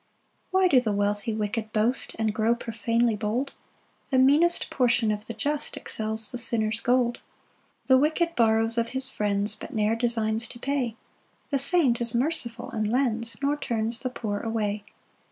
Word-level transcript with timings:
1 0.49 0.63
Why 0.63 0.67
do 0.67 0.81
the 0.81 0.91
wealthy 0.91 1.31
wicked 1.31 1.71
boast, 1.73 2.15
And 2.17 2.33
grow 2.33 2.55
profanely 2.55 3.15
bold? 3.15 3.53
The 4.09 4.17
meanest 4.17 4.71
portion 4.71 5.11
of 5.11 5.27
the 5.27 5.33
just 5.35 5.77
Excels 5.77 6.31
the 6.31 6.39
sinner's 6.39 6.79
gold. 6.81 7.17
2 7.85 7.93
The 7.93 7.97
wicked 7.99 8.35
borrows 8.35 8.79
of 8.79 8.89
his 8.97 9.11
friends, 9.11 9.53
But 9.53 9.75
ne'er 9.75 9.95
designs 9.95 10.47
to 10.47 10.59
pay; 10.59 10.95
The 11.51 11.59
saint 11.59 12.01
is 12.01 12.15
merciful 12.15 12.71
and 12.71 12.89
lends, 12.91 13.37
Nor 13.43 13.55
turns 13.57 13.99
the 13.99 14.09
poor 14.09 14.39
away. 14.39 14.83